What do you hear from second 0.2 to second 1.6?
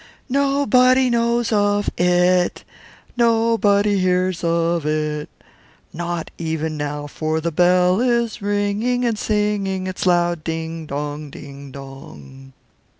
Nobody knows